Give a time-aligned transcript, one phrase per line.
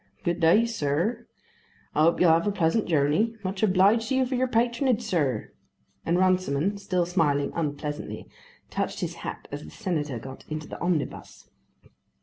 [0.23, 1.27] Good day, sir;
[1.93, 3.35] I hope you'll have a pleasant journey.
[3.43, 5.51] Much obliged to you for your patronage, sir,"
[6.07, 8.27] and Runciman, still smiling unpleasantly,
[8.71, 11.51] touched his hat as the Senator got into the omnibus.